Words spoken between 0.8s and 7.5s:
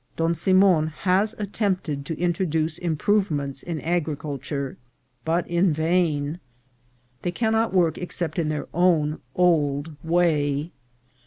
has attempted to introduce improvements in agriculture, but in vain; they